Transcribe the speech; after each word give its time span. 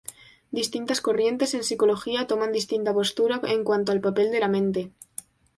Distintas 0.49 0.99
corrientes 0.99 1.53
en 1.53 1.63
psicología 1.63 2.25
toman 2.25 2.51
distinta 2.51 2.91
postura 2.91 3.39
en 3.43 3.63
cuanto 3.63 3.91
al 3.91 4.01
papel 4.01 4.31
de 4.31 4.39
la 4.39 4.47
mente. 4.47 4.89